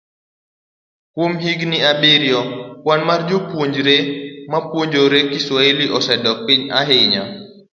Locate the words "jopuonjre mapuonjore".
3.29-5.19